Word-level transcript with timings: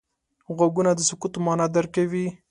غوږونه 0.55 0.91
د 0.95 0.99
سکوت 1.09 1.33
معنا 1.45 1.65
درک 1.75 1.89
کوي 1.95 2.25